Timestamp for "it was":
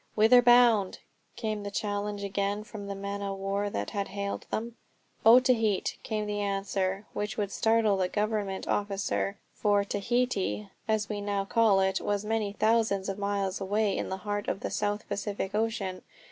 11.81-12.25